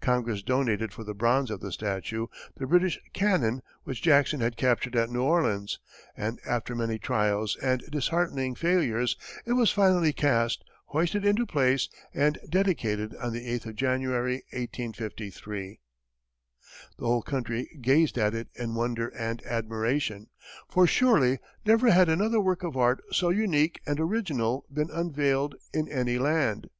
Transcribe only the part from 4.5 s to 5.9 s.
captured at New Orleans,